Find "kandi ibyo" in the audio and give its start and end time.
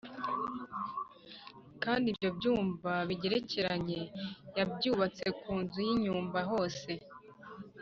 1.83-2.29